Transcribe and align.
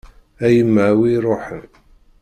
A 0.45 0.47
yemma 0.55 0.83
a 0.91 0.93
wi 0.97 1.07
iruḥen. 1.15 1.63